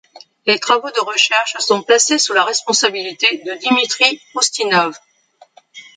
Les 0.47 0.57
travaux 0.59 0.89
de 0.89 0.99
recherche 1.05 1.57
sont 1.59 1.83
placés 1.83 2.17
sous 2.17 2.33
la 2.33 2.43
responsabilité 2.43 3.37
de 3.45 3.53
Dimitri 3.61 4.19
Oustinov. 4.33 4.97